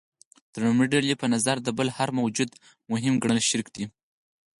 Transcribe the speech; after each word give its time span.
د 0.53 0.55
لومړۍ 0.65 0.87
ډلې 0.93 1.13
په 1.21 1.27
نظر 1.33 1.55
د 1.63 1.69
بل 1.77 1.87
هر 1.97 2.09
موجود 2.19 2.49
مهم 2.91 3.13
ګڼل 3.23 3.39
شرک 3.49 3.67
دی. 3.75 3.85